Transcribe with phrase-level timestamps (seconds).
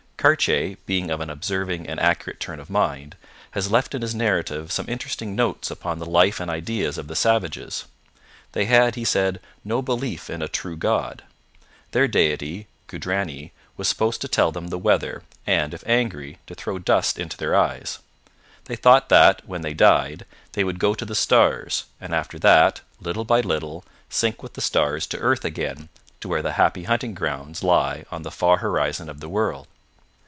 [0.21, 3.15] Cartier, being of an observing and accurate turn of mind,
[3.57, 7.15] has left in his narrative some interesting notes upon the life and ideas of the
[7.15, 7.85] savages.
[8.51, 11.23] They had, he said, no belief in a true God.
[11.89, 16.77] Their deity, Cudragny, was supposed to tell them the weather, and, if angry, to throw
[16.77, 17.97] dust into their eyes.
[18.65, 22.81] They thought that, when they died, they would go to the stars, and after that,
[22.99, 25.89] little by little, sink with the stars to earth again,
[26.19, 29.65] to where the happy hunting grounds lie on the far horizon of the world.